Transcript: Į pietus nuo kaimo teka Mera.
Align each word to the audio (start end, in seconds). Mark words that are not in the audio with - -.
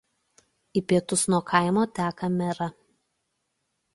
Į 0.79 0.81
pietus 0.93 1.25
nuo 1.33 1.41
kaimo 1.51 1.83
teka 2.01 2.31
Mera. 2.39 2.71